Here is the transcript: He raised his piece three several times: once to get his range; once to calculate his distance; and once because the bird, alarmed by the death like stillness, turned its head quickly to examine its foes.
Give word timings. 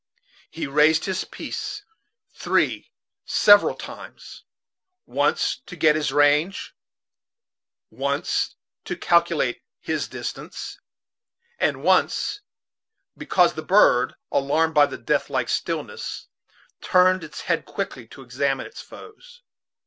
He 0.49 0.65
raised 0.65 1.05
his 1.05 1.25
piece 1.25 1.83
three 2.33 2.91
several 3.23 3.75
times: 3.75 4.45
once 5.05 5.57
to 5.67 5.75
get 5.75 5.95
his 5.95 6.11
range; 6.11 6.73
once 7.91 8.55
to 8.85 8.97
calculate 8.97 9.61
his 9.79 10.07
distance; 10.07 10.79
and 11.59 11.83
once 11.83 12.41
because 13.15 13.53
the 13.53 13.61
bird, 13.61 14.15
alarmed 14.31 14.73
by 14.73 14.87
the 14.87 14.97
death 14.97 15.29
like 15.29 15.49
stillness, 15.49 16.27
turned 16.81 17.23
its 17.23 17.41
head 17.41 17.65
quickly 17.65 18.07
to 18.07 18.23
examine 18.23 18.65
its 18.65 18.81
foes. 18.81 19.43